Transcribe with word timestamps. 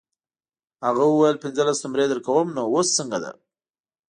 هغه 0.85 1.03
وویل 1.07 1.37
پنځلس 1.43 1.77
نمرې 1.85 2.05
درکوم 2.09 2.47
نو 2.55 2.61
اوس 2.73 2.87
څنګه 2.97 3.17
ده. 3.23 3.31